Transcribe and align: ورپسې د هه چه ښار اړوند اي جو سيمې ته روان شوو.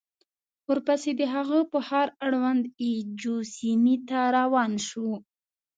ورپسې 0.67 1.11
د 1.19 1.21
هه 1.33 1.41
چه 1.71 1.79
ښار 1.87 2.07
اړوند 2.25 2.63
اي 2.81 2.91
جو 3.21 3.35
سيمې 3.55 3.95
ته 4.09 4.19
روان 4.37 4.71
شوو. 4.87 5.15